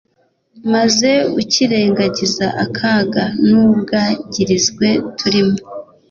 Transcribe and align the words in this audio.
maze 0.73 1.11
ukirengagiza 1.39 2.45
akaga 2.63 3.23
n'ubwagirizwe 3.47 4.87
turimo 5.17 5.57